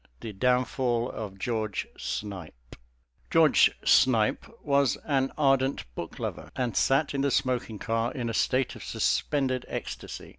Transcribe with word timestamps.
THE 0.21 0.33
DOWNFALL 0.33 1.11
OF 1.11 1.37
GEORGE 1.37 1.85
SNIPE 1.95 2.75
George 3.29 3.69
Snipe 3.85 4.47
was 4.63 4.97
an 5.05 5.31
ardent 5.37 5.85
book 5.93 6.17
lover, 6.17 6.49
and 6.55 6.75
sat 6.75 7.13
in 7.13 7.21
the 7.21 7.29
smoking 7.29 7.77
car 7.77 8.11
in 8.11 8.27
a 8.27 8.33
state 8.33 8.75
of 8.75 8.83
suspended 8.83 9.63
ecstasy. 9.69 10.29